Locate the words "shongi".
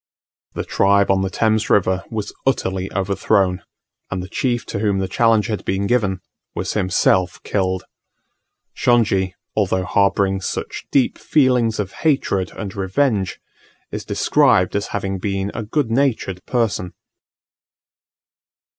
8.73-9.35